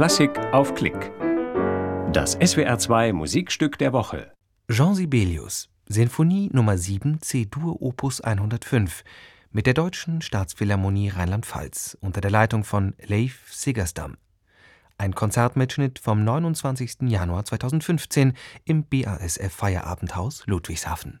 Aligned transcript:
Klassik 0.00 0.30
auf 0.54 0.74
Klick. 0.74 1.12
Das 2.10 2.34
SWR2 2.38 3.12
Musikstück 3.12 3.76
der 3.76 3.92
Woche. 3.92 4.32
Jean 4.72 4.94
Sibelius, 4.94 5.68
Sinfonie 5.90 6.48
Nummer 6.54 6.78
7 6.78 7.20
C-Dur 7.20 7.82
Opus 7.82 8.22
105 8.22 9.04
mit 9.50 9.66
der 9.66 9.74
Deutschen 9.74 10.22
Staatsphilharmonie 10.22 11.10
Rheinland-Pfalz 11.10 11.98
unter 12.00 12.22
der 12.22 12.30
Leitung 12.30 12.64
von 12.64 12.94
Leif 13.06 13.52
Sigerstam. 13.52 14.16
Ein 14.96 15.14
Konzertmitschnitt 15.14 15.98
vom 15.98 16.24
29. 16.24 17.02
Januar 17.02 17.44
2015 17.44 18.32
im 18.64 18.84
BASF 18.84 19.52
Feierabendhaus 19.52 20.46
Ludwigshafen. 20.46 21.20